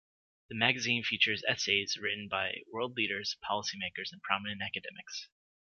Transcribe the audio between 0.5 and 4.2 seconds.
magazine features essays written by world leaders, policy makers, and